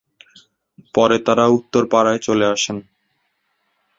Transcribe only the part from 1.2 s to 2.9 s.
তারা উত্তরপাড়ায় চলে আসেন।